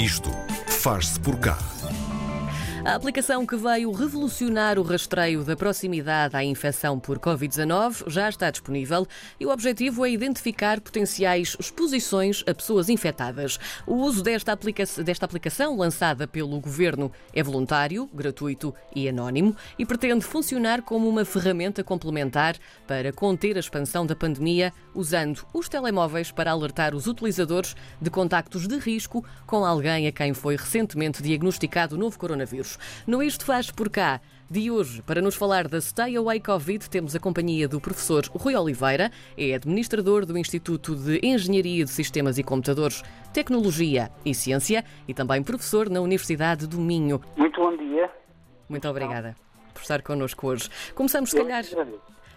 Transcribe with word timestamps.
Isto 0.00 0.30
faz-se 0.66 1.20
por 1.20 1.36
cá. 1.36 1.58
A 2.82 2.94
aplicação 2.94 3.44
que 3.44 3.56
veio 3.56 3.92
revolucionar 3.92 4.78
o 4.78 4.82
rastreio 4.82 5.44
da 5.44 5.54
proximidade 5.54 6.34
à 6.34 6.42
infecção 6.42 6.98
por 6.98 7.18
Covid-19 7.18 8.04
já 8.08 8.26
está 8.26 8.50
disponível 8.50 9.06
e 9.38 9.44
o 9.44 9.50
objetivo 9.50 10.04
é 10.06 10.10
identificar 10.10 10.80
potenciais 10.80 11.54
exposições 11.60 12.42
a 12.48 12.54
pessoas 12.54 12.88
infectadas. 12.88 13.58
O 13.86 13.96
uso 13.96 14.22
desta, 14.22 14.52
aplica 14.52 14.84
desta 15.04 15.26
aplicação, 15.26 15.76
lançada 15.76 16.26
pelo 16.26 16.58
governo, 16.58 17.12
é 17.34 17.42
voluntário, 17.42 18.08
gratuito 18.14 18.74
e 18.96 19.10
anónimo 19.10 19.54
e 19.78 19.84
pretende 19.84 20.24
funcionar 20.24 20.80
como 20.80 21.06
uma 21.06 21.26
ferramenta 21.26 21.84
complementar 21.84 22.56
para 22.86 23.12
conter 23.12 23.58
a 23.58 23.60
expansão 23.60 24.06
da 24.06 24.16
pandemia, 24.16 24.72
usando 24.94 25.46
os 25.52 25.68
telemóveis 25.68 26.32
para 26.32 26.50
alertar 26.50 26.94
os 26.94 27.06
utilizadores 27.06 27.76
de 28.00 28.08
contactos 28.08 28.66
de 28.66 28.78
risco 28.78 29.22
com 29.46 29.66
alguém 29.66 30.06
a 30.06 30.12
quem 30.12 30.32
foi 30.32 30.56
recentemente 30.56 31.22
diagnosticado 31.22 31.94
o 31.94 31.98
novo 31.98 32.18
coronavírus. 32.18 32.69
No 33.06 33.22
Isto 33.22 33.44
Faz 33.44 33.70
Por 33.70 33.90
Cá 33.90 34.20
de 34.50 34.68
hoje, 34.68 35.00
para 35.02 35.22
nos 35.22 35.36
falar 35.36 35.68
da 35.68 35.80
Stay 35.80 36.16
Away 36.16 36.40
Covid, 36.40 36.90
temos 36.90 37.14
a 37.14 37.20
companhia 37.20 37.68
do 37.68 37.80
professor 37.80 38.24
Rui 38.34 38.56
Oliveira, 38.56 39.10
é 39.38 39.54
administrador 39.54 40.26
do 40.26 40.36
Instituto 40.36 40.96
de 40.96 41.20
Engenharia 41.22 41.84
de 41.84 41.90
Sistemas 41.90 42.36
e 42.36 42.42
Computadores, 42.42 43.02
Tecnologia 43.32 44.10
e 44.24 44.34
Ciência 44.34 44.84
e 45.06 45.14
também 45.14 45.40
professor 45.40 45.88
na 45.88 46.00
Universidade 46.00 46.66
do 46.66 46.80
Minho. 46.80 47.20
Muito 47.36 47.60
bom 47.60 47.76
dia. 47.76 48.10
Muito 48.68 48.88
obrigada 48.88 49.36
por 49.72 49.82
estar 49.82 50.02
connosco 50.02 50.48
hoje. 50.48 50.68
Começamos, 50.94 51.30
se 51.30 51.36
calhar. 51.36 51.64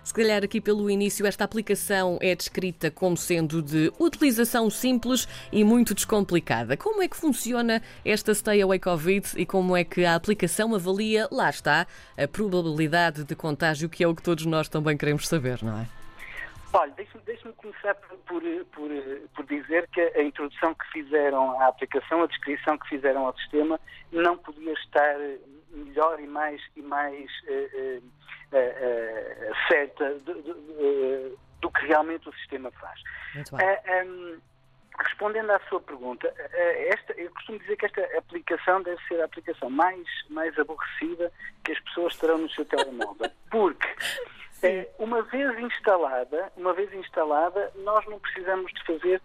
Se 0.03 0.13
calhar 0.13 0.43
aqui 0.43 0.59
pelo 0.59 0.89
início, 0.89 1.25
esta 1.25 1.45
aplicação 1.45 2.19
é 2.21 2.35
descrita 2.35 2.91
como 2.91 3.15
sendo 3.15 3.61
de 3.61 3.91
utilização 3.97 4.69
simples 4.69 5.27
e 5.49 5.63
muito 5.63 5.93
descomplicada. 5.93 6.75
Como 6.75 7.01
é 7.01 7.07
que 7.07 7.15
funciona 7.15 7.81
esta 8.03 8.33
Stay 8.33 8.61
Away 8.61 8.79
Covid 8.79 9.29
e 9.37 9.45
como 9.45 9.77
é 9.77 9.85
que 9.85 10.03
a 10.03 10.15
aplicação 10.15 10.75
avalia, 10.75 11.27
lá 11.31 11.49
está, 11.49 11.87
a 12.17 12.27
probabilidade 12.27 13.23
de 13.23 13.33
contágio, 13.33 13.89
que 13.89 14.03
é 14.03 14.07
o 14.07 14.13
que 14.13 14.21
todos 14.21 14.45
nós 14.45 14.67
também 14.67 14.97
queremos 14.97 15.25
saber, 15.25 15.63
não 15.63 15.79
é? 15.79 15.87
Olha, 16.73 16.91
deixe-me 16.97 17.23
deixe 17.23 17.43
começar 17.53 17.95
por, 17.95 18.17
por, 18.17 18.41
por, 18.73 18.89
por, 19.35 19.45
dizer 19.45 19.87
que 19.87 20.01
a 20.01 20.23
introdução 20.23 20.73
que 20.73 20.85
fizeram 20.91 21.61
à 21.61 21.67
aplicação, 21.67 22.23
a 22.23 22.27
descrição 22.27 22.77
que 22.77 22.89
fizeram 22.89 23.25
ao 23.27 23.37
sistema, 23.37 23.79
não 24.11 24.37
podia 24.37 24.73
estar 24.73 25.15
melhor 25.73 26.19
e 26.19 26.27
mais, 26.27 26.61
e 26.75 26.81
mais 26.81 27.29
uh, 27.43 28.03
uh, 28.51 29.55
certa 29.67 30.15
do, 30.19 30.33
do, 30.41 31.39
do, 31.61 31.71
que 31.71 31.85
realmente 31.85 32.27
o 32.29 32.33
sistema 32.33 32.71
faz. 32.71 32.99
Bem. 33.51 34.07
Um, 34.07 34.39
respondendo 34.99 35.49
à 35.51 35.59
sua 35.69 35.81
pergunta, 35.81 36.31
esta, 36.93 37.13
eu 37.13 37.31
costumo 37.31 37.57
dizer 37.59 37.75
que 37.77 37.85
esta 37.87 38.01
aplicação 38.17 38.83
deve 38.83 39.01
ser 39.07 39.19
a 39.21 39.25
aplicação 39.25 39.69
mais, 39.69 40.07
mais 40.29 40.57
aborrecida 40.59 41.31
que 41.63 41.71
as 41.71 41.79
pessoas 41.79 42.15
terão 42.17 42.37
no 42.37 42.49
seu 42.51 42.63
telemóvel. 42.65 43.31
Porque 43.49 43.87
uma 44.99 45.21
vez 45.23 45.57
instalada, 45.59 46.51
uma 46.55 46.73
vez 46.73 46.93
instalada, 46.93 47.71
nós 47.77 48.05
não 48.05 48.19
precisamos 48.19 48.71
de 48.71 48.85
fazer 48.85 49.21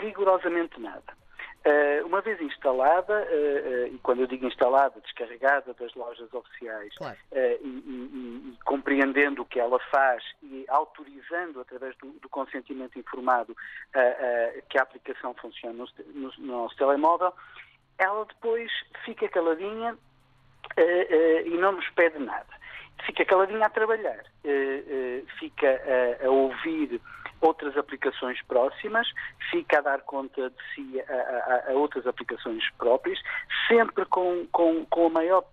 rigorosamente 0.00 0.80
nada. 0.80 1.17
Uh, 1.66 2.06
uma 2.06 2.20
vez 2.20 2.40
instalada, 2.40 3.12
uh, 3.12 3.68
uh, 3.68 3.94
e 3.94 3.98
quando 3.98 4.20
eu 4.20 4.26
digo 4.28 4.46
instalada, 4.46 5.00
descarregada 5.00 5.74
das 5.74 5.92
lojas 5.94 6.32
oficiais 6.32 6.94
claro. 6.96 7.18
e, 7.32 7.36
e, 7.36 8.52
e, 8.54 8.58
compreendendo 8.64 9.42
o 9.42 9.44
que 9.44 9.58
ela 9.58 9.78
faz 9.90 10.22
e 10.42 10.64
autorizando 10.68 11.60
através 11.60 11.96
do, 11.98 12.12
do 12.20 12.28
consentimento 12.28 12.98
informado 12.98 13.56
que 14.70 14.78
a 14.78 14.82
aplicação 14.82 15.34
funcione 15.34 15.76
no, 15.76 15.86
no, 16.14 16.32
no, 16.38 16.46
nosso 16.62 16.76
telemóvel, 16.76 17.34
ela 17.98 18.24
depois 18.24 18.70
fica 19.04 19.28
caladinha 19.28 19.98
e 21.44 21.56
não 21.58 21.72
nos 21.72 21.88
pede 21.90 22.18
nada. 22.18 22.56
Fica 23.04 23.24
caladinha 23.24 23.66
a 23.66 23.70
trabalhar, 23.70 24.24
fica 25.38 25.68
a, 26.22 26.26
a 26.26 26.30
ouvir 26.30 27.00
outras 27.40 27.76
aplicações 27.76 28.40
próximas, 28.42 29.08
fica 29.50 29.78
a 29.78 29.82
dar 29.82 30.00
conta 30.02 30.50
de 30.50 30.74
si 30.74 31.00
a, 31.00 31.12
a, 31.12 31.70
a 31.70 31.74
outras 31.74 32.06
aplicações 32.06 32.68
próprias, 32.72 33.20
sempre 33.66 34.04
com, 34.06 34.46
com, 34.52 34.84
com 34.86 35.06
a 35.06 35.10
maior 35.10 35.44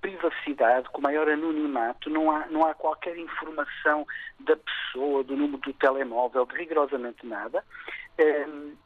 privacidade, 0.00 0.88
com 0.90 1.00
maior 1.00 1.28
anonimato, 1.28 2.08
não 2.08 2.30
há, 2.30 2.46
não 2.46 2.64
há 2.64 2.74
qualquer 2.74 3.16
informação 3.16 4.06
da 4.40 4.56
pessoa, 4.56 5.24
do 5.24 5.36
número 5.36 5.58
do 5.58 5.72
telemóvel, 5.72 6.46
de 6.46 6.56
rigorosamente 6.56 7.26
nada. 7.26 7.64
Um, 8.18 8.76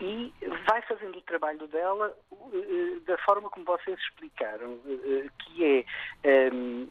e 0.00 0.32
vai 0.66 0.82
fazendo 0.82 1.18
o 1.18 1.22
trabalho 1.22 1.66
dela 1.68 2.12
uh, 2.32 3.00
da 3.06 3.16
forma 3.18 3.48
como 3.50 3.64
vocês 3.64 3.98
explicaram, 4.00 4.72
uh, 4.72 5.30
que 5.38 5.86
é 6.24 6.50
um, 6.52 6.88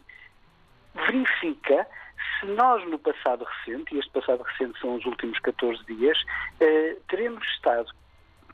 verifica 0.94 1.86
se 2.40 2.46
nós 2.48 2.86
no 2.90 3.00
passado 3.00 3.46
recente, 3.46 3.96
e 3.96 4.00
este 4.00 4.12
passado 4.12 4.44
recente 4.44 4.80
são 4.80 4.96
os 4.96 5.06
últimos 5.06 5.40
14 5.40 5.84
dias, 5.86 6.18
eh, 6.60 6.98
teremos 7.08 7.46
estado 7.48 7.92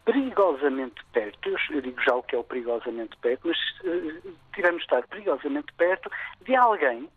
perigosamente 0.05 1.03
perto, 1.13 1.49
eu 1.69 1.81
digo 1.81 2.01
já 2.01 2.15
o 2.15 2.23
que 2.23 2.35
é 2.35 2.39
o 2.39 2.43
perigosamente 2.43 3.15
perto, 3.17 3.47
mas 3.47 3.57
eh, 3.83 4.29
tivemos 4.53 4.81
estado 4.81 5.07
perigosamente 5.07 5.71
perto 5.73 6.09
de 6.41 6.55
alguém 6.55 7.07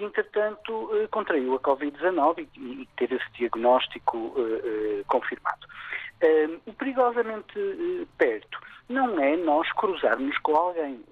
que, 0.00 0.04
entretanto, 0.04 0.90
eh, 0.96 1.06
contraiu 1.08 1.54
a 1.54 1.60
Covid-19 1.60 2.48
e, 2.56 2.60
e, 2.60 2.88
teve 2.96 3.16
esse 3.16 3.30
diagnóstico 3.32 4.34
eh, 4.38 5.00
eh 5.00 5.04
confirmado. 5.06 5.66
Eh, 6.22 6.48
o 6.66 6.72
perigosamente 6.72 8.08
perto 8.16 8.58
não 8.88 9.18
é 9.20 9.36
nós 9.36 9.70
cruzarmos 9.72 10.36
com 10.38 10.56
alguém 10.56 11.04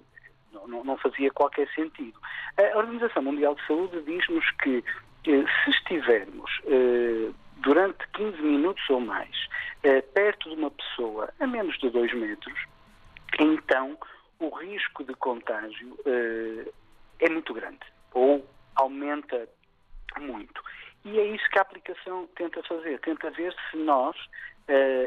não, 0.53 0.85
não, 0.85 0.97
fazia 0.99 1.31
qualquer 1.31 1.69
sentido. 1.75 2.19
A 2.57 2.79
Organização 2.79 3.23
Mundial 3.23 3.55
de 3.55 3.67
Saúde 3.67 4.03
diz-nos 4.03 4.51
que 4.63 4.83
se 5.25 5.71
estivermos 5.71 6.51
eh, 6.65 7.31
durante 7.57 8.07
15 8.15 8.41
minutos 8.41 8.83
ou 8.89 9.01
mais 9.01 9.35
eh, 9.83 10.01
perto 10.01 10.49
de 10.49 10.57
uma 10.57 10.71
pessoa 10.71 11.29
a 11.39 11.47
menos 11.47 11.79
de 11.79 11.91
2 11.91 12.15
metros, 12.15 12.59
então 13.39 13.99
o 14.39 14.49
risco 14.49 15.05
de 15.05 15.15
contágio 15.15 15.99
eh, 16.07 16.71
é 17.21 17.29
muito 17.29 17.53
grande 17.53 17.81
ou 18.15 18.49
aumenta 18.77 19.49
muito. 20.19 20.63
E 21.05 21.19
é 21.19 21.25
isso 21.27 21.49
que 21.51 21.59
a 21.59 21.63
aplicação 21.63 22.29
tenta 22.37 22.63
fazer. 22.63 22.99
Tenta 23.01 23.31
ver 23.31 23.55
se 23.71 23.77
nós, 23.77 24.17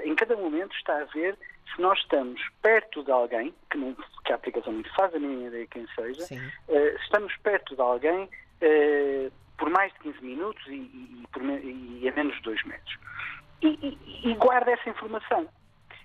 em 0.04 0.16
cada 0.16 0.36
momento, 0.36 0.76
está 0.76 1.02
a 1.02 1.06
ver 1.06 1.38
se 1.76 1.82
nós 1.82 1.98
estamos 2.00 2.42
perto 2.62 3.04
de 3.04 3.12
alguém, 3.12 3.54
que, 3.70 3.78
não, 3.78 3.96
que 4.26 4.32
a 4.32 4.36
aplicação 4.36 4.74
não 4.74 4.84
faz 4.96 5.14
a 5.16 5.20
minha 5.20 5.48
ideia 5.48 5.68
quem 5.68 5.88
seja, 5.96 6.24
uh, 6.34 6.96
estamos 7.02 7.36
perto 7.38 7.76
de 7.76 7.82
alguém 7.82 8.24
uh, 8.26 9.32
por 9.58 9.70
mais 9.70 9.94
de 9.94 10.00
15 10.00 10.22
minutos 10.22 10.64
e, 10.68 10.74
e, 10.74 11.24
por, 11.32 11.44
e 11.44 12.10
a 12.10 12.12
menos 12.14 12.36
de 12.38 12.42
2 12.44 12.64
metros. 12.64 12.98
E, 13.62 13.98
e, 14.24 14.34
guarda 14.36 14.72
essa 14.72 14.90
informação. 14.90 15.48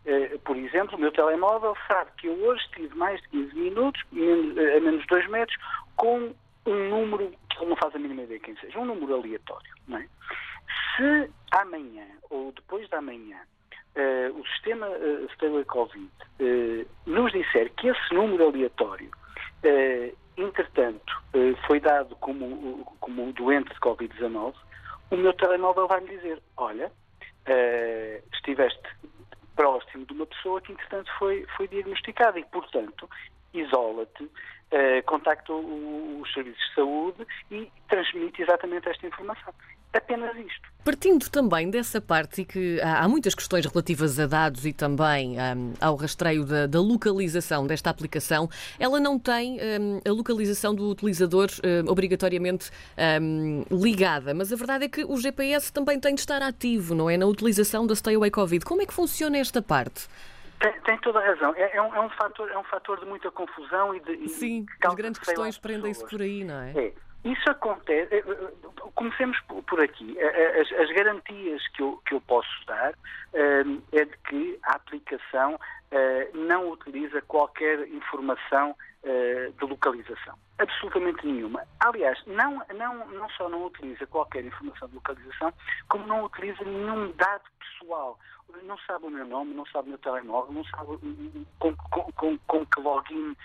Uh, 0.05 0.38
por 0.41 0.56
exemplo, 0.56 0.97
o 0.97 1.00
meu 1.00 1.11
telemóvel 1.11 1.75
sabe 1.88 2.11
que 2.19 2.28
eu 2.28 2.34
hoje 2.44 2.62
estive 2.65 2.94
mais 2.94 3.21
de 3.23 3.28
15 3.31 3.55
minutos, 3.55 4.03
a 4.12 4.81
menos 4.81 5.00
de 5.03 5.06
2 5.09 5.28
metros, 5.28 5.59
com 5.97 6.34
um 6.67 6.88
número 6.91 7.33
que 7.49 7.59
ele 7.59 7.71
não 7.71 7.77
faz 7.77 7.94
a 7.94 7.99
mínima 7.99 8.23
ideia 8.23 8.41
quem 8.41 8.56
seja, 8.56 8.78
um 8.78 8.84
número 8.84 9.15
aleatório. 9.15 9.75
Não 9.88 9.99
é? 9.99 10.06
Se 10.97 11.31
amanhã 11.53 12.07
ou 12.31 12.53
depois 12.53 12.89
da 12.89 13.01
manhã 13.01 13.39
uh, 13.97 14.39
o 14.39 14.47
sistema 14.49 14.89
uh, 14.89 15.27
Stable 15.33 15.65
Covid 15.65 16.11
uh, 16.41 16.87
nos 17.07 17.33
disser 17.33 17.71
que 17.75 17.89
esse 17.89 18.15
número 18.15 18.49
aleatório, 18.49 19.11
uh, 19.11 20.17
entretanto, 20.37 21.23
foi 21.67 21.81
dado 21.81 22.15
como, 22.17 22.85
como 23.01 23.33
doente 23.33 23.73
de 23.73 23.81
Covid-19, 23.81 24.55
o 25.11 25.17
meu 25.17 25.33
telemóvel 25.33 25.89
vai 25.89 26.01
me 26.01 26.09
dizer: 26.09 26.43
olha, 26.59 26.93
estiveste 28.35 28.83
próximo 29.55 30.05
de 30.05 30.12
uma 30.12 30.27
pessoa 30.27 30.61
que, 30.61 30.73
entretanto, 30.73 31.11
foi, 31.19 31.47
foi 31.56 31.67
diagnosticada 31.69 32.38
e, 32.38 32.44
portanto, 32.44 33.09
isola-te, 33.55 34.31
contacta 35.06 35.55
os 35.55 36.31
serviços 36.35 36.62
de 36.69 36.75
saúde 36.75 37.26
e 37.50 37.70
transmite 37.88 38.43
exatamente 38.43 38.91
esta 38.91 39.06
informação 39.06 39.55
apenas 39.93 40.37
isto. 40.37 40.77
Partindo 40.85 41.29
também 41.29 41.69
dessa 41.69 42.00
parte, 42.00 42.43
e 42.43 42.44
que 42.44 42.81
há, 42.81 43.09
muitas 43.09 43.35
questões 43.35 43.67
relativas 43.67 44.21
a 44.21 44.27
dados 44.27 44.65
e 44.65 44.73
também 44.73 45.37
um, 45.37 45.75
ao 45.81 45.97
rastreio 45.97 46.44
da, 46.44 46.67
da, 46.67 46.81
localização 46.81 47.67
desta 47.67 47.91
aplicação, 47.91 48.49
ela 48.79 49.00
não 49.00 49.19
tem 49.19 49.59
um, 49.81 50.00
a 50.09 50.12
localização 50.12 50.75
do 50.75 50.88
utilizador 50.88 51.49
um, 51.65 51.91
obrigatoriamente 51.91 52.71
hum, 53.21 53.65
ligada, 53.71 54.33
mas 54.33 54.53
a 54.53 54.56
verdade 54.56 54.85
é 54.85 54.88
que 54.88 55.05
o 55.05 55.17
GPS 55.17 55.73
também 55.73 55.99
tem 55.99 56.15
de 56.15 56.21
estar 56.21 56.41
ativo, 56.41 56.94
não 56.94 57.11
é? 57.11 57.17
Na 57.17 57.27
utilização 57.27 57.85
da 57.85 57.97
Stay 57.97 58.15
Away 58.15 58.31
Covid. 58.31 58.65
Como 58.65 58.81
é 58.81 58.87
que 58.87 58.94
funciona 58.94 59.39
esta 59.39 59.61
parte? 59.61 60.06
Tem, 60.61 60.73
tem, 60.82 60.99
toda 60.99 61.19
a 61.19 61.27
razão. 61.27 61.53
É, 61.56 61.77
é, 61.77 61.82
um, 61.82 61.94
é, 61.94 62.00
um, 62.00 62.09
fator, 62.11 62.50
é 62.50 62.56
um 62.56 62.65
fator 62.65 62.99
de 63.00 63.06
muita 63.06 63.31
confusão 63.31 63.94
e 63.94 64.00
de. 64.00 64.29
Sim, 64.29 64.65
as 64.82 64.94
grandes 64.94 65.21
questões 65.21 65.59
prendem-se 65.59 66.06
por 66.06 66.23
aí, 66.23 66.44
não 66.44 66.61
é? 66.61 66.71
É. 66.71 66.93
Isso 67.26 67.50
acontece. 67.50 68.14
Eh, 68.14 68.25
eh, 68.25 68.52
comecemos 68.94 69.37
por 69.67 69.81
aqui. 69.81 70.17
Eh, 70.17 70.61
as, 70.61 70.73
as 70.81 70.93
garantias 70.93 71.67
que 71.69 71.82
eu, 71.82 72.00
que 72.06 72.14
eu 72.14 72.20
posso 72.20 72.64
dar 72.67 72.94
é 73.34 74.05
de 74.05 74.17
que 74.28 74.58
a 74.62 74.76
aplicação 74.76 75.58
não 76.32 76.70
utiliza 76.70 77.20
qualquer 77.23 77.87
informação 77.88 78.75
de 79.02 79.64
localização. 79.64 80.38
Absolutamente 80.58 81.26
nenhuma. 81.26 81.62
Aliás, 81.81 82.19
não, 82.26 82.62
não, 82.75 83.06
não 83.08 83.29
só 83.31 83.49
não 83.49 83.67
utiliza 83.67 84.06
qualquer 84.06 84.44
informação 84.44 84.88
de 84.88 84.94
localização, 84.94 85.52
como 85.88 86.06
não 86.06 86.25
utiliza 86.25 86.64
nenhum 86.64 87.12
dado 87.12 87.44
pessoal. 87.58 88.19
Não 88.62 88.79
sabe 88.79 89.06
o 89.06 89.11
meu 89.11 89.26
nome, 89.26 89.52
não 89.55 89.67
sabe 89.67 89.88
o 89.88 89.90
meu 89.90 89.99
telemóvel, 89.99 90.52
não 90.52 90.64
sabe 90.64 90.99
com, 91.58 91.76
com, 91.76 92.12
com, 92.12 92.38
com 92.38 92.67
que 92.67 92.81
login, 92.81 93.37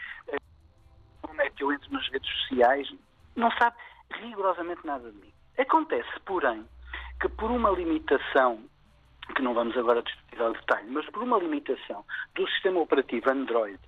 como 1.21 1.41
é 1.41 1.49
que 1.49 1.63
eu 1.63 1.71
entro 1.71 1.91
nas 1.91 2.07
redes 2.09 2.29
sociais, 2.29 2.91
não 3.35 3.51
sabe 3.51 3.75
rigorosamente 4.11 4.85
nada 4.85 5.11
de 5.11 5.17
mim. 5.17 5.33
Acontece, 5.57 6.09
porém, 6.25 6.65
que 7.19 7.29
por 7.29 7.51
uma 7.51 7.69
limitação, 7.69 8.63
que 9.35 9.41
não 9.41 9.53
vamos 9.53 9.77
agora 9.77 10.01
discutir 10.01 10.41
ao 10.41 10.53
detalhe, 10.53 10.89
mas 10.89 11.05
por 11.09 11.23
uma 11.23 11.37
limitação 11.37 12.03
do 12.35 12.47
sistema 12.49 12.79
operativo 12.79 13.29
Android, 13.29 13.79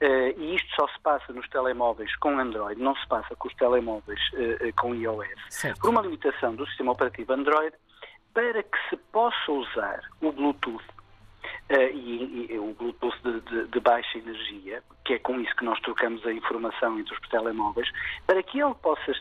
Uh, 0.00 0.30
e 0.38 0.54
isto 0.54 0.72
só 0.76 0.86
se 0.86 1.00
passa 1.00 1.32
nos 1.32 1.48
telemóveis 1.48 2.14
com 2.18 2.38
Android, 2.38 2.80
não 2.80 2.94
se 2.94 3.04
passa 3.08 3.34
com 3.34 3.48
os 3.48 3.54
telemóveis 3.54 4.20
uh, 4.34 4.68
uh, 4.68 4.72
com 4.76 4.94
iOS. 4.94 5.26
Certo. 5.48 5.80
Por 5.80 5.90
uma 5.90 6.02
limitação 6.02 6.54
do 6.54 6.64
sistema 6.68 6.92
operativo 6.92 7.32
Android, 7.32 7.74
para 8.32 8.62
que 8.62 8.78
se 8.88 8.96
possa 9.10 9.50
usar 9.50 10.00
o 10.20 10.30
Bluetooth, 10.30 10.84
e, 11.70 12.46
e, 12.50 12.58
o 12.58 12.72
Bluetooth 12.74 13.16
de, 13.22 13.40
de, 13.42 13.68
de, 13.68 13.80
baixa 13.80 14.18
energia, 14.18 14.82
que 15.04 15.14
é 15.14 15.18
com 15.18 15.38
isso 15.40 15.54
que 15.56 15.64
nós 15.64 15.78
trocamos 15.80 16.24
a 16.26 16.32
informação 16.32 16.98
entre 16.98 17.14
os 17.14 17.20
telemóveis, 17.28 17.90
para 18.26 18.42
que 18.42 18.58
ele 18.58 18.74
possa 18.74 19.12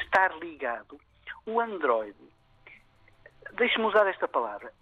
estar 0.00 0.36
ligado, 0.38 0.98
o 1.46 1.60
Android, 1.60 2.16
deixe-me 3.52 3.84
usar 3.84 4.06
esta 4.06 4.26
palavra, 4.26 4.72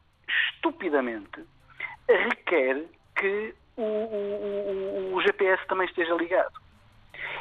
estupidamente, 0.54 1.44
requer 2.08 2.84
que 3.16 3.54
o, 3.76 3.82
o, 3.82 5.14
o, 5.14 5.22
GPS 5.22 5.66
também 5.66 5.86
esteja 5.86 6.14
ligado. 6.14 6.52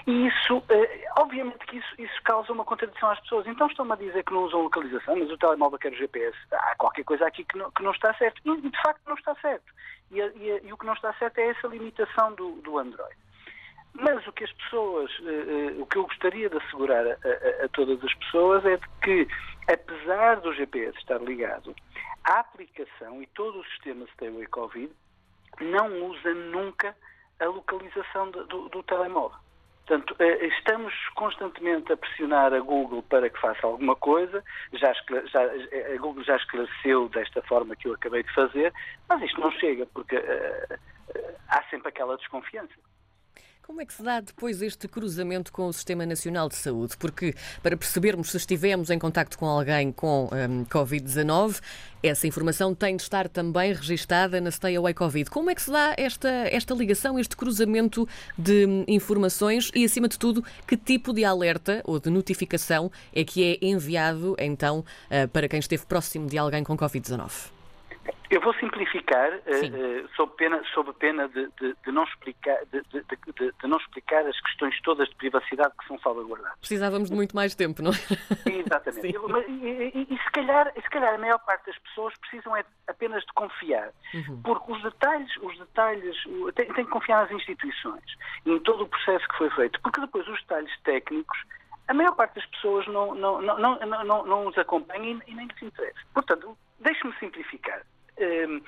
E 0.10 0.26
isso, 0.26 0.64
eh, 0.70 1.06
obviamente 1.20 1.64
que 1.68 1.78
isso, 1.78 2.02
isso 2.02 2.24
causa 2.24 2.52
uma 2.52 2.66
contradição 2.66 3.12
às 3.12 3.20
pessoas. 3.20 3.46
Então 3.46 3.68
estão-me 3.68 3.94
a 3.94 3.96
dizer 3.96 4.24
que 4.24 4.34
não 4.34 4.46
usam 4.46 4.64
localização, 4.64 5.16
mas 5.16 5.30
o 5.30 5.38
telemóvel 5.38 5.78
quer 5.78 5.92
o 5.92 5.96
GPS. 5.96 6.36
Há 6.52 6.76
qualquer 6.78 7.04
coisa 7.04 7.28
aqui 7.28 7.46
que 7.46 7.56
não, 7.56 7.70
que 7.70 7.84
não 7.84 7.92
está 7.92 8.12
certo. 8.16 8.42
E 8.44 8.60
de 8.60 8.82
facto 8.82 9.02
não 9.06 9.14
está 9.14 9.36
certo. 9.36 9.72
E, 10.10 10.20
e, 10.20 10.62
e, 10.64 10.74
o 10.74 10.78
que 10.80 10.86
não 10.88 10.94
está 10.94 11.14
certo 11.14 11.38
é 11.38 11.50
essa 11.50 11.68
limitação 11.68 12.34
do, 12.34 12.54
do 12.64 12.80
Android. 12.80 13.16
Mas 13.94 14.26
o 14.26 14.32
que 14.32 14.46
as 14.46 14.52
pessoas, 14.54 15.12
eh, 15.24 15.76
eh, 15.78 15.80
o 15.80 15.86
que 15.86 16.00
eu 16.00 16.08
gostaria 16.08 16.50
de 16.50 16.58
assegurar 16.58 17.06
a, 17.06 17.12
a, 17.12 17.66
a, 17.66 17.70
todas 17.72 18.04
as 18.04 18.14
pessoas 18.16 18.66
é 18.66 18.78
de 18.78 18.90
que, 19.04 19.28
apesar 19.72 20.40
do 20.40 20.52
GPS 20.56 20.98
estar 20.98 21.22
ligado, 21.22 21.76
a 22.24 22.40
aplicação 22.40 23.22
e 23.22 23.28
todo 23.28 23.60
o 23.60 23.66
sistema 23.66 24.08
Stay 24.16 24.48
Covid 24.48 24.92
não 25.62 26.10
usa 26.10 26.34
nunca 26.34 26.98
a 27.40 27.46
localização 27.46 28.32
do, 28.32 28.70
do 28.70 28.82
telemóvel. 28.82 29.38
Portanto, 29.90 30.16
eh, 30.20 30.46
estamos 30.46 30.94
constantemente 31.16 31.92
a 31.92 31.98
pressionar 31.98 32.54
a 32.54 32.60
Google 32.60 33.02
para 33.02 33.28
que 33.28 33.42
faça 33.42 33.66
alguma 33.66 33.96
coisa. 33.96 34.44
Já, 34.74 34.94
já, 35.26 35.42
a 35.42 35.98
Google 35.98 36.24
já 36.24 36.36
esclareceu 36.36 37.10
desta 37.10 37.42
forma 37.42 37.76
que 37.76 37.88
eu 37.88 37.96
acabei 37.96 38.22
de 38.22 38.32
fazer, 38.32 38.72
mas 39.08 39.20
isto 39.24 39.42
não 39.42 39.50
chega, 39.54 39.88
porque 39.88 40.16
uh, 40.16 40.76
uh, 40.76 41.36
há 41.48 41.64
sempre 41.72 41.90
aquela 41.90 42.18
desconfiança. 42.18 42.76
Como 43.70 43.82
é 43.82 43.86
que 43.86 43.94
se 43.94 44.02
dá 44.02 44.20
depois 44.20 44.64
este 44.64 44.88
cruzamento 44.88 45.52
com 45.52 45.68
o 45.68 45.72
Sistema 45.72 46.04
Nacional 46.04 46.50
de 46.50 46.56
Saúde? 46.56 46.98
Porque 46.98 47.36
para 47.62 47.78
percebermos 47.78 48.32
se 48.32 48.38
estivemos 48.38 48.90
em 48.90 48.98
contacto 48.98 49.38
com 49.38 49.46
alguém 49.46 49.92
com 49.92 50.28
um, 50.34 50.66
Covid-19, 50.66 51.62
essa 52.02 52.26
informação 52.26 52.74
tem 52.74 52.96
de 52.96 53.04
estar 53.04 53.30
também 53.30 53.72
registada 53.72 54.42
na 54.42 54.50
Stay 54.50 54.76
Away 54.76 54.96
Covid. 54.96 55.30
Como 55.30 55.52
é 55.52 55.56
que 55.56 55.62
se 55.62 55.72
dá 55.72 55.94
esta, 56.00 56.30
esta 56.30 56.74
ligação, 56.74 57.20
este 57.20 57.38
cruzamento 57.38 58.10
de 58.36 58.66
hum, 58.66 58.86
informações 58.88 59.70
e, 59.76 59.86
acima 59.86 60.08
de 60.08 60.18
tudo, 60.18 60.44
que 60.66 60.76
tipo 60.76 61.14
de 61.14 61.24
alerta 61.24 61.84
ou 61.86 62.00
de 62.00 62.10
notificação 62.10 62.92
é 63.14 63.24
que 63.24 63.44
é 63.54 63.64
enviado, 63.64 64.36
então, 64.40 64.80
uh, 64.80 65.28
para 65.28 65.48
quem 65.48 65.60
esteve 65.60 65.86
próximo 65.86 66.28
de 66.28 66.40
alguém 66.40 66.64
com 66.64 66.76
Covid-19? 66.76 67.59
Eu 68.30 68.42
vou 68.42 68.54
simplificar, 68.56 69.34
uh, 69.34 70.10
sob 70.16 70.34
pena, 70.36 70.62
sob 70.74 70.94
pena 70.94 71.28
de, 71.30 71.50
de, 71.60 71.76
de 71.84 71.92
não 71.92 72.04
explicar, 72.04 72.60
de, 72.72 72.82
de, 72.84 73.68
não 73.68 73.78
explicar 73.78 74.26
as 74.28 74.40
questões 74.42 74.80
todas 74.82 75.10
de 75.10 75.16
privacidade 75.16 75.74
que 75.80 75.88
são 75.88 76.00
salvaguardadas. 76.00 76.60
Precisávamos 76.60 77.10
de 77.10 77.16
muito 77.16 77.36
mais 77.36 77.56
tempo, 77.56 77.82
não 77.82 77.92
é? 77.92 78.52
Exatamente. 78.52 79.18
Mas, 79.28 79.46
e, 79.48 79.92
e, 79.96 80.08
e, 80.14 80.18
se, 80.18 80.32
calhar, 80.32 80.72
se 80.74 80.90
calhar 80.90 81.16
a 81.16 81.18
maior 81.18 81.40
parte 81.40 81.66
das 81.66 81.78
pessoas 81.80 82.14
precisam 82.20 82.56
é 82.56 82.64
apenas 82.88 83.24
de 83.24 83.34
confiar. 83.34 83.90
Uhum. 84.14 84.42
Porque 84.44 84.72
os 84.72 84.84
detalhes, 84.84 85.38
os 85.38 85.58
detalhes, 85.58 86.16
tem, 86.56 86.72
tem 86.74 86.86
que 86.86 86.92
confiar 86.92 87.24
nas 87.24 87.32
instituições 87.32 88.04
e 88.46 88.52
em 88.52 88.60
todo 88.60 88.84
o 88.84 88.88
processo 88.88 89.28
que 89.28 89.38
foi 89.38 89.50
feito. 89.52 89.82
Porque 89.82 90.02
depois 90.02 90.28
os 90.28 90.40
detalhes 90.42 90.72
técnicos 90.84 91.40
a 91.90 91.94
maior 91.96 92.14
parte 92.16 92.36
das 92.36 92.46
pessoas 92.46 92.86
não, 92.86 93.16
não, 93.16 93.42
não, 93.42 93.58
não, 93.58 94.06
não, 94.06 94.26
não 94.26 94.48
os 94.48 94.58
acompanha 94.60 95.20
e 95.26 95.34
nem 95.34 95.48
lhes 95.48 95.62
interessa. 95.62 96.00
Portanto, 96.14 96.56
deixe-me 96.80 97.12
simplificar. 97.20 97.82
Uh, 98.20 98.62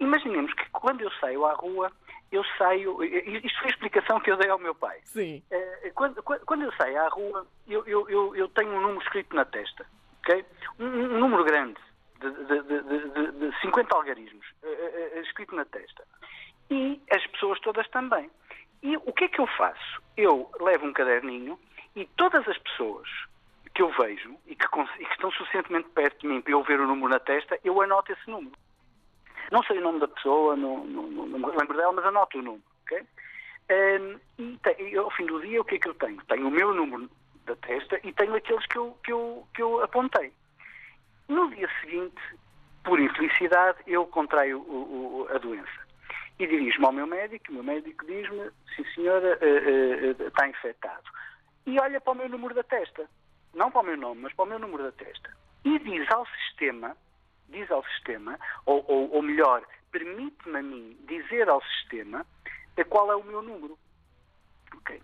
imaginemos 0.00 0.52
que 0.54 0.68
quando 0.70 1.00
eu 1.00 1.10
saio 1.12 1.44
à 1.46 1.54
rua, 1.54 1.90
eu 2.30 2.44
saio. 2.58 3.02
Isto 3.02 3.58
foi 3.60 3.68
a 3.68 3.70
explicação 3.70 4.20
que 4.20 4.30
eu 4.30 4.36
dei 4.36 4.48
ao 4.48 4.58
meu 4.58 4.74
pai. 4.74 4.98
Sim. 5.04 5.42
Uh, 5.50 5.92
quando, 5.94 6.22
quando, 6.22 6.62
eu 6.62 6.72
saio 6.72 6.98
à 6.98 7.08
rua, 7.08 7.46
eu, 7.68 7.86
eu, 7.86 8.08
eu, 8.08 8.36
eu, 8.36 8.48
tenho 8.48 8.70
um 8.70 8.80
número 8.80 9.02
escrito 9.02 9.34
na 9.36 9.44
testa. 9.44 9.86
ok? 10.20 10.44
Um, 10.78 10.86
um 10.86 11.20
número 11.20 11.44
grande, 11.44 11.78
de, 12.20 12.30
de, 12.30 12.62
de, 12.62 13.50
de 13.50 13.60
50 13.60 13.94
algarismos, 13.94 14.46
uh, 14.62 15.18
escrito 15.20 15.54
na 15.54 15.64
testa. 15.64 16.04
E 16.70 17.00
as 17.10 17.26
pessoas 17.28 17.60
todas 17.60 17.88
também. 17.88 18.30
E 18.82 18.96
o 18.96 19.12
que 19.12 19.24
é 19.24 19.28
que 19.28 19.40
eu 19.40 19.46
faço? 19.46 20.02
Eu 20.16 20.50
levo 20.60 20.86
um 20.86 20.92
caderninho 20.92 21.58
e 21.94 22.06
todas 22.16 22.46
as 22.48 22.58
pessoas 22.58 23.08
que 23.74 23.82
eu 23.82 23.90
vejo 23.92 24.36
e 24.46 24.54
que, 24.54 24.64
e 24.64 25.04
que, 25.04 25.12
estão 25.12 25.30
suficientemente 25.30 25.88
perto 25.90 26.20
de 26.20 26.26
mim 26.28 26.40
para 26.40 26.52
eu 26.52 26.62
ver 26.62 26.80
o 26.80 26.86
número 26.86 27.08
na 27.08 27.18
testa, 27.18 27.58
eu 27.64 27.80
anoto 27.80 28.12
esse 28.12 28.30
número. 28.30 28.56
Não 29.50 29.62
sei 29.64 29.78
o 29.78 29.82
nome 29.82 30.00
da 30.00 30.08
pessoa, 30.08 30.56
não, 30.56 30.84
não, 30.84 31.02
não, 31.08 31.26
não 31.26 31.38
me 31.38 31.56
lembro 31.56 31.76
dela, 31.76 31.92
mas 31.92 32.06
anoto 32.06 32.38
o 32.38 32.42
número. 32.42 32.62
Okay? 32.84 33.02
Um, 33.70 34.18
e, 34.38 34.58
tem, 34.58 34.88
e, 34.88 34.96
ao 34.96 35.10
fim 35.10 35.26
do 35.26 35.40
dia, 35.40 35.60
o 35.60 35.64
que 35.64 35.76
é 35.76 35.78
que 35.78 35.88
eu 35.88 35.94
tenho? 35.94 36.22
Tenho 36.24 36.48
o 36.48 36.50
meu 36.50 36.74
número 36.74 37.10
da 37.46 37.56
testa 37.56 37.98
e 38.04 38.12
tenho 38.12 38.34
aqueles 38.34 38.66
que 38.66 38.76
eu, 38.76 38.96
que 39.04 39.12
eu, 39.12 39.46
que 39.54 39.62
eu 39.62 39.82
apontei. 39.82 40.32
No 41.28 41.48
dia 41.50 41.68
seguinte, 41.80 42.20
por 42.84 43.00
infelicidade, 43.00 43.78
eu 43.86 44.06
contraio 44.06 44.58
o, 44.60 45.26
o, 45.26 45.34
a 45.34 45.38
doença. 45.38 45.82
E 46.38 46.46
dirijo-me 46.46 46.86
ao 46.86 46.92
meu 46.92 47.06
médico, 47.06 47.50
o 47.50 47.54
meu 47.54 47.64
médico 47.64 48.04
diz-me, 48.06 48.50
sim 48.74 48.84
senhora, 48.94 49.38
uh, 49.40 50.22
uh, 50.22 50.28
está 50.28 50.48
infectado. 50.48 51.04
E 51.66 51.78
olha 51.80 52.00
para 52.00 52.12
o 52.12 52.16
meu 52.16 52.28
número 52.28 52.54
da 52.54 52.62
testa 52.62 53.08
não 53.54 53.70
para 53.70 53.80
o 53.80 53.84
meu 53.84 53.96
nome, 53.96 54.22
mas 54.22 54.32
para 54.34 54.44
o 54.44 54.48
meu 54.48 54.58
número 54.58 54.84
da 54.84 54.92
testa, 54.92 55.36
e 55.64 55.78
diz 55.78 56.10
ao 56.10 56.26
sistema, 56.26 56.96
diz 57.48 57.70
ao 57.70 57.84
sistema, 57.84 58.38
ou, 58.66 58.84
ou, 58.88 59.10
ou 59.12 59.22
melhor, 59.22 59.62
permite-me 59.90 60.58
a 60.58 60.62
mim 60.62 60.96
dizer 61.06 61.48
ao 61.48 61.62
sistema 61.62 62.26
qual 62.92 63.10
é 63.10 63.16
o 63.16 63.24
meu 63.24 63.40
número. 63.40 63.78
Okay. 64.76 65.00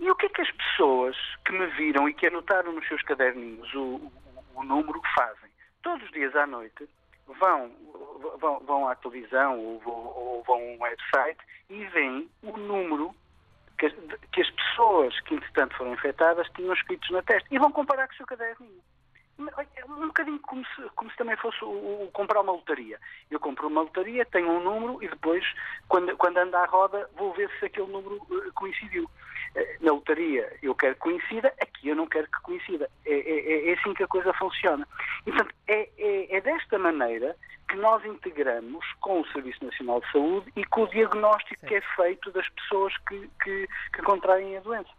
E 0.00 0.10
o 0.10 0.16
que 0.16 0.26
é 0.26 0.28
que 0.28 0.42
as 0.42 0.50
pessoas 0.50 1.16
que 1.44 1.52
me 1.52 1.66
viram 1.68 2.08
e 2.08 2.14
que 2.14 2.26
anotaram 2.26 2.72
nos 2.72 2.86
seus 2.88 3.00
caderninhos 3.02 3.72
o, 3.74 3.80
o, 3.80 4.12
o 4.56 4.62
número 4.64 5.00
fazem? 5.14 5.50
Todos 5.82 6.04
os 6.04 6.10
dias 6.10 6.34
à 6.34 6.46
noite 6.46 6.88
vão, 7.26 7.70
vão, 8.40 8.58
vão 8.60 8.88
à 8.88 8.96
televisão 8.96 9.58
ou, 9.58 9.82
ou 9.86 10.42
vão 10.42 10.56
a 10.56 10.58
um 10.58 10.82
website 10.82 11.38
e 11.70 11.84
veem 11.86 12.28
o 12.42 12.56
número 12.56 13.14
que, 13.90 14.18
que 14.32 14.40
as 14.40 14.50
pessoas 14.50 15.18
que, 15.20 15.34
entretanto, 15.34 15.76
foram 15.76 15.92
infectadas 15.92 16.48
tinham 16.54 16.72
escritos 16.74 17.10
na 17.10 17.22
testa 17.22 17.48
e 17.50 17.58
vão 17.58 17.72
comparar 17.72 18.06
com 18.06 18.14
o 18.14 18.16
seu 18.16 18.26
caderninho. 18.26 18.82
É 19.76 19.84
um 19.86 20.06
bocadinho 20.06 20.38
como 20.40 20.64
se, 20.66 20.82
como 20.94 21.10
se 21.10 21.16
também 21.16 21.36
fosse 21.36 21.64
o, 21.64 21.68
o, 21.68 22.10
comprar 22.12 22.42
uma 22.42 22.52
lotaria. 22.52 23.00
Eu 23.30 23.40
compro 23.40 23.66
uma 23.66 23.80
lotaria, 23.80 24.24
tenho 24.26 24.50
um 24.50 24.62
número 24.62 25.02
e 25.02 25.08
depois, 25.08 25.44
quando, 25.88 26.16
quando 26.16 26.36
anda 26.36 26.60
à 26.60 26.66
roda, 26.66 27.10
vou 27.16 27.32
ver 27.32 27.50
se 27.58 27.64
aquele 27.64 27.90
número 27.90 28.16
uh, 28.16 28.52
coincidiu. 28.54 29.10
Uh, 29.54 29.84
na 29.84 29.92
lotaria 29.92 30.50
eu 30.62 30.74
quero 30.74 30.94
que 30.94 31.00
coincida, 31.00 31.52
aqui 31.60 31.88
eu 31.88 31.96
não 31.96 32.06
quero 32.06 32.26
que 32.26 32.40
coincida. 32.42 32.88
É, 33.04 33.12
é, 33.12 33.70
é 33.70 33.72
assim 33.74 33.94
que 33.94 34.02
a 34.02 34.08
coisa 34.08 34.32
funciona. 34.34 34.86
E, 35.26 35.30
portanto, 35.30 35.54
é, 35.68 35.88
é, 35.98 36.36
é 36.36 36.40
desta 36.40 36.78
maneira 36.78 37.36
que 37.68 37.76
nós 37.76 38.04
integramos 38.04 38.84
com 39.00 39.20
o 39.20 39.26
Serviço 39.28 39.64
Nacional 39.64 40.00
de 40.00 40.12
Saúde 40.12 40.52
e 40.56 40.64
com 40.66 40.82
o 40.82 40.88
diagnóstico 40.88 41.60
Sim. 41.60 41.66
que 41.66 41.74
é 41.74 41.80
feito 41.96 42.30
das 42.32 42.48
pessoas 42.50 42.92
que, 43.08 43.30
que, 43.42 43.68
que 43.94 44.02
contraem 44.02 44.56
a 44.56 44.60
doença. 44.60 44.90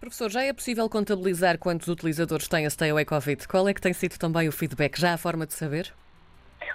Professor, 0.00 0.30
já 0.30 0.42
é 0.42 0.52
possível 0.52 0.88
contabilizar 0.88 1.58
quantos 1.58 1.86
utilizadores 1.88 2.48
têm 2.48 2.66
a 2.66 2.70
Stay 2.70 2.90
Away 2.90 3.04
Covid? 3.04 3.46
Qual 3.46 3.68
é 3.68 3.74
que 3.74 3.80
tem 3.80 3.92
sido 3.92 4.18
também 4.18 4.48
o 4.48 4.52
feedback? 4.52 4.98
Já 4.98 5.14
há 5.14 5.18
forma 5.18 5.46
de 5.46 5.54
saber? 5.54 5.92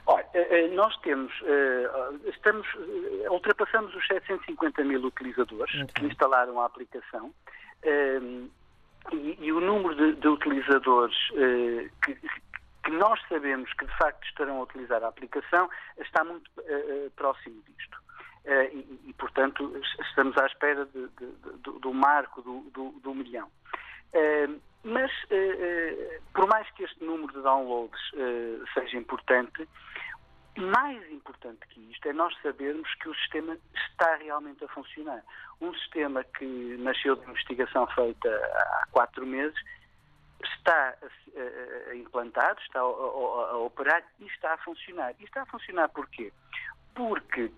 Olha, 0.07 0.25
eh, 0.33 0.47
eh, 0.49 0.67
nós 0.69 0.95
temos, 1.01 1.33
eh, 1.43 2.29
estamos, 2.29 2.65
ultrapassamos 3.29 3.93
os 3.93 4.07
750 4.07 4.81
mil 4.85 5.03
utilizadores 5.03 5.83
que 5.93 6.05
instalaram 6.05 6.61
a 6.61 6.65
aplicação 6.65 7.33
e, 9.11 9.37
e 9.39 9.51
o 9.51 9.59
número 9.59 9.95
de, 9.95 10.19
de 10.19 10.27
utilizadores 10.29 11.15
que, 12.03 12.17
que 12.87 12.91
nós 12.91 13.19
sabemos 13.27 13.71
que 13.73 13.85
de 13.85 13.97
facto 13.97 14.25
estarão 14.25 14.59
a 14.59 14.63
utilizar 14.63 15.03
a 15.03 15.09
aplicação 15.09 15.69
está 15.99 16.23
muito 16.23 16.49
uh, 16.57 17.11
próximo 17.17 17.61
disto. 17.67 17.97
Uh, 18.45 18.73
e, 18.73 19.09
e, 19.09 19.13
portanto, 19.13 19.73
estamos 20.07 20.37
à 20.37 20.45
espera 20.45 20.85
de, 20.85 21.07
de, 21.07 21.25
de, 21.25 21.57
do, 21.63 21.79
do, 21.79 21.93
marco 21.93 22.41
do, 22.41 22.61
do, 22.71 22.91
do 23.01 23.13
milhão. 23.13 23.49
Uh, 24.13 24.57
mas, 24.87 25.11
por 26.33 26.47
mais 26.47 26.69
que 26.71 26.83
este 26.83 27.03
número 27.03 27.33
de 27.33 27.41
downloads 27.41 27.99
seja 28.73 28.97
importante, 28.97 29.67
mais 30.57 31.11
importante 31.11 31.59
que 31.67 31.79
isto 31.91 32.07
é 32.09 32.13
nós 32.13 32.35
sabermos 32.41 32.91
que 32.95 33.09
o 33.09 33.15
sistema 33.15 33.57
está 33.75 34.15
realmente 34.15 34.63
a 34.63 34.67
funcionar. 34.69 35.23
Um 35.61 35.73
sistema 35.75 36.23
que 36.23 36.77
nasceu 36.79 37.15
de 37.15 37.29
investigação 37.29 37.85
feita 37.87 38.29
há 38.29 38.87
quatro 38.91 39.25
meses 39.25 39.57
está 40.41 40.97
implantado, 41.95 42.59
está 42.61 42.79
a, 42.79 43.57
operar 43.57 44.03
e 44.19 44.25
está 44.25 44.53
a 44.53 44.57
funcionar. 44.57 45.13
E 45.19 45.25
está 45.25 45.43
a 45.43 45.45
funcionar 45.45 45.89
porquê? 45.89 46.33
Porque 46.95 47.51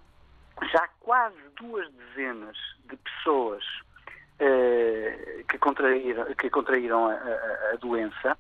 já 0.72 0.88
quase 1.00 1.38
duas 1.56 1.90
dezenas 1.94 2.58
de 2.86 2.98
pessoas 2.98 3.64
que 5.50 5.58
contraíram, 5.58 6.26
que 6.36 6.50
contraíram 6.50 7.08
a, 7.08 7.76
doença 7.80 8.38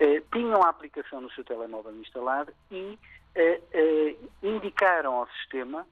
uh, 0.00 0.20
tinham 0.32 0.62
a 0.62 0.68
aplicação 0.68 1.20
no 1.20 1.30
seu 1.30 1.44
telemóvel 1.44 1.94
instalado 1.96 2.52
e 2.70 2.98
uh, 3.36 4.30
indicaram 4.42 5.14
ao 5.14 5.28
sistema 5.38 5.86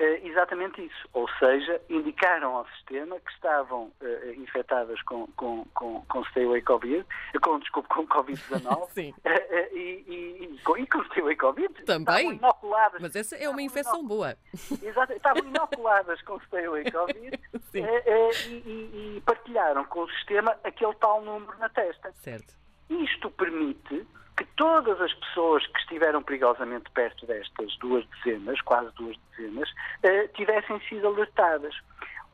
Uh, 0.00 0.24
exatamente 0.24 0.80
isso. 0.80 1.08
Ou 1.12 1.28
seja, 1.40 1.80
indicaram 1.88 2.54
ao 2.54 2.68
sistema 2.68 3.18
que 3.18 3.32
estavam 3.32 3.92
uh, 4.00 4.32
infectadas 4.36 5.02
com, 5.02 5.26
com, 5.36 5.64
com, 5.74 6.02
com 6.02 6.24
Stay 6.26 6.44
Away 6.44 6.62
Covid, 6.62 7.04
com, 7.42 7.58
desculpe, 7.58 7.88
com 7.88 8.06
Covid-19 8.06 9.12
uh, 9.12 9.14
e, 9.74 10.04
e, 10.06 10.54
e, 10.54 10.58
com, 10.62 10.78
e 10.78 10.86
com 10.86 11.02
Stay 11.06 11.20
Away 11.20 11.34
Covid. 11.34 11.82
Também. 11.82 12.34
Inoculadas, 12.34 13.02
Mas 13.02 13.16
essa 13.16 13.34
é 13.34 13.48
uma 13.48 13.60
infecção 13.60 14.06
boa. 14.06 14.36
Exato, 14.80 15.12
estavam 15.14 15.42
inoculadas 15.48 16.22
com 16.22 16.38
Stay 16.42 16.66
Away 16.66 16.88
Covid 16.92 17.40
e, 17.74 19.16
e 19.16 19.22
partilharam 19.26 19.84
com 19.86 20.04
o 20.04 20.10
sistema 20.12 20.56
aquele 20.62 20.94
tal 20.94 21.22
número 21.22 21.58
na 21.58 21.68
testa. 21.70 22.12
Certo. 22.12 22.54
Isto 22.88 23.30
permite 23.32 24.06
que 24.38 24.44
todas 24.56 25.00
as 25.00 25.12
pessoas 25.14 25.66
que 25.66 25.80
estiveram 25.80 26.22
perigosamente 26.22 26.88
perto 26.92 27.26
destas 27.26 27.76
duas 27.78 28.06
dezenas, 28.06 28.60
quase 28.60 28.88
duas 28.94 29.16
dezenas, 29.36 29.68
uh, 29.68 30.28
tivessem 30.34 30.80
sido 30.88 31.08
alertadas. 31.08 31.74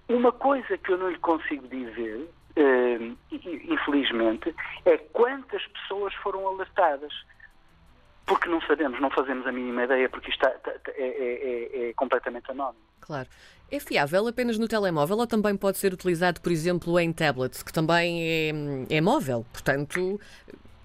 Uma 0.07 0.31
coisa 0.31 0.77
que 0.77 0.93
eu 0.93 0.99
não 0.99 1.09
lhe 1.09 1.19
consigo 1.19 1.67
dizer, 1.67 2.29
uh, 2.59 3.19
infelizmente, 3.33 4.55
é 4.85 4.99
quantas 4.99 5.67
pessoas 5.69 6.13
foram 6.17 6.47
alertadas. 6.47 7.13
Porque 8.27 8.51
não 8.51 8.61
sabemos, 8.63 9.01
não 9.01 9.11
fazemos 9.11 9.47
a 9.47 9.53
mínima 9.53 9.85
ideia, 9.85 10.09
porque 10.11 10.31
isto 10.31 10.47
é, 10.47 10.57
é, 10.89 10.93
é, 10.99 11.89
é 11.89 11.93
completamente 11.95 12.51
anónimo. 12.51 12.85
Claro. 13.01 13.29
É 13.71 13.81
fiável 13.81 14.27
apenas 14.29 14.59
no 14.59 14.69
telemóvel 14.69 15.19
ou 15.19 15.27
também 15.27 15.57
pode 15.57 15.79
ser 15.79 15.93
utilizado, 15.93 16.41
por 16.41 16.53
exemplo, 16.53 16.99
em 17.01 17.13
tablets, 17.13 17.63
que 17.63 17.73
também 17.73 18.23
é, 18.23 18.97
é 18.97 19.01
móvel? 19.01 19.45
Portanto, 19.53 20.21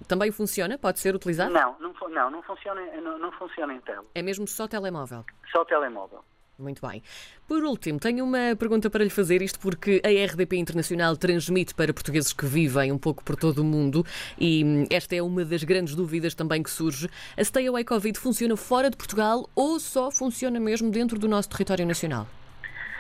também 0.08 0.32
funciona? 0.32 0.77
Pode 0.77 1.00
ser 1.00 1.15
utilizado? 1.15 1.51
Não, 1.51 1.75
não, 1.79 1.94
não, 2.10 2.32
não, 2.32 2.41
funciona, 2.44 2.82
não, 3.01 3.18
não 3.18 3.32
funciona 3.34 3.74
em 3.74 3.82
tele. 3.82 4.06
É 4.15 4.22
mesmo 4.22 4.48
só 4.48 4.68
telemóvel? 4.68 5.25
Só 5.51 5.63
telemóvel. 5.65 6.24
Muito 6.60 6.86
bem. 6.86 7.01
Por 7.48 7.63
último, 7.63 8.00
tenho 8.00 8.24
uma 8.24 8.53
pergunta 8.58 8.89
para 8.89 9.01
lhe 9.01 9.10
fazer, 9.10 9.41
isto 9.41 9.58
porque 9.60 10.01
a 10.03 10.10
RDP 10.10 10.58
Internacional 10.58 11.15
transmite 11.15 11.74
para 11.74 11.94
portugueses 11.94 12.34
que 12.34 12.46
vivem 12.46 12.91
um 12.91 12.98
pouco 12.98 13.24
por 13.24 13.38
todo 13.38 13.60
o 13.60 13.63
mundo 13.63 14.03
e 14.38 14.63
hum, 14.63 14.86
esta 14.91 15.15
é 15.15 15.22
uma 15.22 15.46
das 15.46 15.63
grandes 15.63 15.96
dúvidas 15.96 16.36
também 16.36 16.62
que 16.62 16.70
surge. 16.70 17.08
A 17.38 17.44
Stay 17.44 17.65
Away 17.68 17.86
Covid 17.86 18.20
funciona 18.20 18.58
fora 18.58 18.89
de 18.89 18.98
Portugal 18.98 19.50
ou 19.56 19.79
só 19.79 20.12
funciona 20.12 20.60
mesmo 20.60 20.91
dentro 20.91 21.18
do 21.18 21.29
nosso 21.29 21.50
território 21.50 21.86
nacional? 21.86 22.27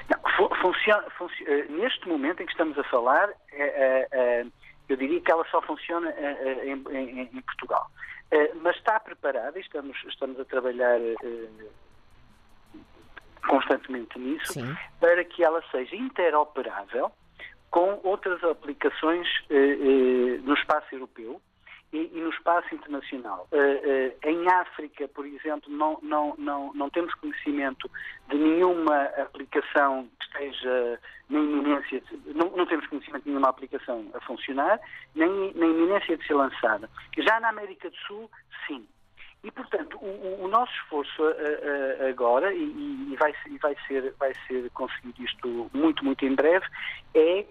Não, 0.09 0.49
funciona, 0.61 1.03
funciona, 1.17 1.51
eh, 1.51 1.65
neste 1.69 2.07
momento 2.07 2.41
em 2.41 2.45
que 2.45 2.51
estamos 2.53 2.79
a 2.79 2.83
falar, 2.85 3.29
é, 3.51 3.61
é, 3.61 4.07
é 4.11 4.45
eu 4.89 4.97
diria 4.97 5.21
que 5.21 5.31
ela 5.31 5.45
só 5.49 5.61
funciona 5.61 6.09
uh, 6.09 6.63
em, 6.63 6.83
em, 6.95 7.21
em, 7.21 7.41
Portugal. 7.41 7.89
Uh, 8.31 8.59
mas 8.61 8.75
está 8.75 8.99
preparada, 8.99 9.57
e 9.57 9.61
estamos, 9.61 9.97
estamos 10.07 10.39
a 10.39 10.45
trabalhar 10.45 10.99
constantemente 13.47 14.19
nisso, 14.19 14.53
Sim. 14.53 14.77
para 14.99 15.23
que 15.23 15.43
ela 15.43 15.63
seja 15.71 15.95
interoperável 15.95 17.11
com 17.71 17.99
outras 18.03 18.43
aplicações 18.43 19.27
no 20.43 20.53
espaço 20.53 20.93
europeu 20.93 21.41
e, 21.91 22.09
e 22.13 22.21
no 22.21 22.29
espaço 22.29 22.73
internacional. 22.73 23.47
Uh, 23.51 23.57
uh, 23.57 24.29
em 24.29 24.47
África, 24.47 25.07
por 25.07 25.25
exemplo, 25.25 25.71
não, 25.71 25.99
não, 26.01 26.35
não, 26.37 26.73
não 26.73 26.89
temos 26.89 27.13
conhecimento 27.15 27.89
de 28.29 28.37
nenhuma 28.37 29.03
aplicação 29.17 30.07
que 30.19 30.25
esteja 30.25 30.99
na 31.29 31.39
iminência, 31.39 32.01
de, 32.01 32.33
não, 32.33 32.49
não 32.51 32.65
temos 32.65 32.85
conhecimento 32.87 33.23
de 33.23 33.29
nenhuma 33.29 33.49
aplicação 33.49 34.05
a 34.13 34.19
funcionar, 34.21 34.79
nem 35.15 35.53
na 35.53 35.65
iminência 35.65 36.17
de 36.17 36.25
ser 36.25 36.35
lançada. 36.35 36.89
Já 37.17 37.39
na 37.39 37.49
América 37.49 37.89
do 37.89 37.97
Sul, 37.97 38.29
sim. 38.67 38.87
E, 39.43 39.49
portanto, 39.51 39.97
o, 40.01 40.43
o 40.43 40.47
nosso 40.47 40.73
esforço 40.73 41.23
uh, 41.23 42.07
agora, 42.09 42.53
e, 42.53 43.11
e, 43.11 43.15
vai, 43.17 43.33
e 43.47 43.57
vai, 43.57 43.75
ser, 43.87 44.13
vai 44.19 44.33
ser 44.47 44.69
conseguido 44.71 45.23
isto 45.23 45.71
muito, 45.73 46.03
muito 46.03 46.25
em 46.25 46.35
breve, 46.35 46.65
é 47.15 47.45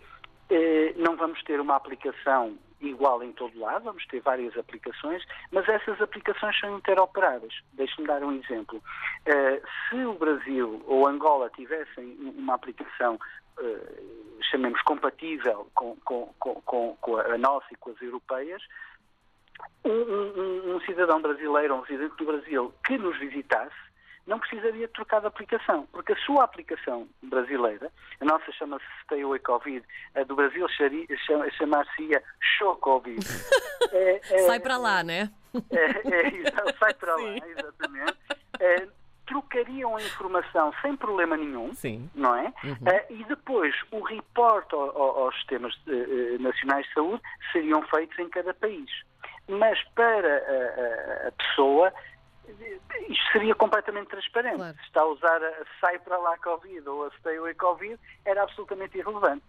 não 0.96 1.14
vamos 1.14 1.42
ter 1.42 1.60
uma 1.60 1.76
aplicação 1.76 2.56
igual 2.80 3.22
em 3.22 3.32
todo 3.32 3.58
lado, 3.58 3.84
vamos 3.84 4.06
ter 4.06 4.20
várias 4.20 4.56
aplicações, 4.56 5.24
mas 5.52 5.68
essas 5.68 6.00
aplicações 6.00 6.58
são 6.58 6.78
interoperadas. 6.78 7.52
Deixe-me 7.72 8.06
dar 8.06 8.22
um 8.22 8.32
exemplo. 8.32 8.78
Uh, 9.26 9.66
se 9.88 10.04
o 10.04 10.14
Brasil 10.14 10.82
ou 10.86 11.06
Angola 11.06 11.50
tivessem 11.50 12.16
uma 12.36 12.54
aplicação, 12.54 13.18
uh, 13.58 14.42
chamemos 14.50 14.80
compatível 14.82 15.68
com, 15.74 15.96
com, 16.04 16.32
com, 16.38 16.96
com, 17.00 17.16
a 17.16 17.38
nossa 17.38 17.66
e 17.72 17.76
com 17.76 17.90
as 17.90 18.00
europeias, 18.00 18.62
um, 19.84 19.90
um, 19.90 20.76
um 20.76 20.80
cidadão 20.82 21.20
brasileiro 21.20 21.74
um 21.74 21.84
cidadão 21.86 22.16
do 22.16 22.24
Brasil 22.24 22.74
que 22.84 22.96
nos 22.96 23.18
visitasse 23.18 23.87
não 24.28 24.38
precisaria 24.38 24.86
de 24.86 24.92
trocar 24.92 25.20
de 25.20 25.26
aplicação, 25.26 25.88
porque 25.90 26.12
a 26.12 26.16
sua 26.18 26.44
aplicação 26.44 27.08
brasileira, 27.22 27.90
a 28.20 28.24
nossa 28.24 28.52
chama-se 28.52 28.84
Stay 29.04 29.22
Away 29.22 29.40
Covid, 29.40 29.84
a 30.14 30.22
do 30.22 30.36
Brasil 30.36 30.66
chamar-se-ia 31.56 32.22
Show 32.58 32.76
Covid. 32.76 33.18
É, 33.90 34.20
é, 34.30 34.38
sai 34.40 34.60
para 34.60 34.76
lá, 34.76 35.02
né? 35.02 35.30
É, 35.70 35.84
é, 35.84 36.72
sai 36.78 36.92
para 36.94 37.16
lá, 37.16 37.36
exatamente. 37.46 38.18
É, 38.60 38.88
trocariam 39.26 39.96
a 39.96 40.02
informação 40.02 40.74
sem 40.82 40.94
problema 40.94 41.36
nenhum, 41.38 41.72
Sim. 41.74 42.10
não 42.14 42.34
é? 42.34 42.52
Uhum. 42.64 42.72
Uh, 42.72 43.12
e 43.12 43.24
depois 43.24 43.74
o 43.92 44.00
ao, 44.76 45.24
aos 45.24 45.34
sistemas 45.36 45.74
uh, 45.86 46.42
nacionais 46.42 46.86
de 46.86 46.92
saúde 46.92 47.22
seriam 47.52 47.80
feitos 47.82 48.18
em 48.18 48.28
cada 48.28 48.52
país. 48.52 48.90
Mas 49.48 49.82
para 49.94 51.28
a 51.28 51.32
pessoa 51.32 51.92
isto 53.08 53.32
seria 53.32 53.54
completamente 53.54 54.08
transparente. 54.08 54.56
Claro. 54.56 54.76
Se 54.76 54.82
está 54.82 55.00
a 55.00 55.06
usar 55.06 55.42
a 55.42 55.64
sai 55.80 55.98
para 55.98 56.18
lá 56.18 56.36
Covid 56.38 56.88
ou 56.88 57.04
a 57.04 57.08
stay 57.18 57.36
away 57.36 57.54
Covid, 57.54 57.98
era 58.24 58.42
absolutamente 58.42 58.98
irrelevante. 58.98 59.44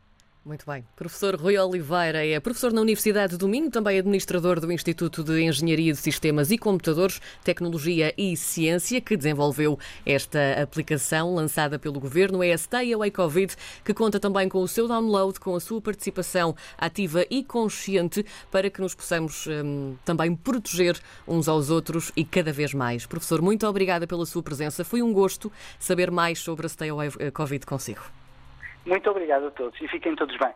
Muito 0.49 0.65
bem. 0.65 0.83
Professor 0.95 1.35
Rui 1.35 1.55
Oliveira 1.59 2.25
é 2.25 2.39
professor 2.39 2.73
na 2.73 2.81
Universidade 2.81 3.37
do 3.37 3.47
Minho, 3.47 3.69
também 3.69 3.99
administrador 3.99 4.59
do 4.59 4.71
Instituto 4.71 5.23
de 5.23 5.43
Engenharia 5.43 5.93
de 5.93 5.99
Sistemas 5.99 6.49
e 6.49 6.57
Computadores, 6.57 7.21
Tecnologia 7.43 8.11
e 8.17 8.35
Ciência, 8.35 8.99
que 8.99 9.15
desenvolveu 9.15 9.77
esta 10.03 10.59
aplicação 10.59 11.35
lançada 11.35 11.77
pelo 11.77 11.99
Governo, 11.99 12.41
é 12.41 12.51
a 12.51 12.57
Stay 12.57 12.91
Away 12.91 13.11
Covid, 13.11 13.55
que 13.85 13.93
conta 13.93 14.19
também 14.19 14.49
com 14.49 14.59
o 14.63 14.67
seu 14.67 14.87
download, 14.87 15.39
com 15.39 15.55
a 15.55 15.59
sua 15.59 15.79
participação 15.79 16.55
ativa 16.79 17.23
e 17.29 17.43
consciente, 17.43 18.25
para 18.49 18.71
que 18.71 18.81
nos 18.81 18.95
possamos 18.95 19.45
hum, 19.45 19.97
também 20.03 20.35
proteger 20.35 20.99
uns 21.27 21.47
aos 21.47 21.69
outros 21.69 22.11
e 22.17 22.25
cada 22.25 22.51
vez 22.51 22.73
mais. 22.73 23.05
Professor, 23.05 23.39
muito 23.39 23.67
obrigada 23.67 24.07
pela 24.07 24.25
sua 24.25 24.41
presença. 24.41 24.83
Foi 24.83 25.03
um 25.03 25.13
gosto 25.13 25.51
saber 25.77 26.09
mais 26.09 26.39
sobre 26.39 26.65
a 26.65 26.69
Stay 26.69 26.89
Away 26.89 27.11
Covid 27.31 27.67
consigo. 27.67 28.01
Muito 28.89 29.07
obrigado 29.11 29.45
a 29.45 29.51
todos 29.51 29.79
e 29.79 29.87
fiquem 29.87 30.15
todos 30.15 30.35
bem. 30.37 30.51